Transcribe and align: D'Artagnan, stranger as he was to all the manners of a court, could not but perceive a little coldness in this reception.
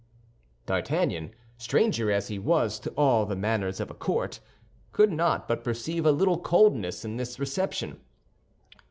D'Artagnan, 0.65 1.29
stranger 1.59 2.09
as 2.11 2.27
he 2.29 2.39
was 2.39 2.79
to 2.79 2.89
all 2.97 3.27
the 3.27 3.35
manners 3.35 3.79
of 3.79 3.91
a 3.91 3.93
court, 3.93 4.39
could 4.93 5.11
not 5.11 5.47
but 5.47 5.63
perceive 5.63 6.07
a 6.07 6.11
little 6.11 6.39
coldness 6.39 7.05
in 7.05 7.17
this 7.17 7.37
reception. 7.39 7.99